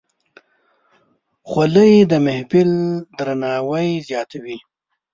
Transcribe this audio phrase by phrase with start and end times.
[1.49, 2.71] خولۍ د محفل
[3.17, 4.57] درناوی زیاتوي.